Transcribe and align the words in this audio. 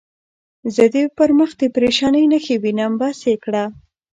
زه 0.75 0.83
دې 0.93 1.03
پر 1.17 1.29
مخ 1.37 1.49
د 1.59 1.61
پرېشانۍ 1.75 2.25
نښې 2.31 2.55
وینم، 2.63 2.93
بس 2.99 3.19
یې 3.29 3.35
کړه. 3.43 3.63